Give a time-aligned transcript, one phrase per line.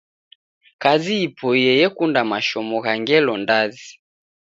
[0.81, 3.91] Kazi ipoiye yekunda mashomo gha ngelo ndazi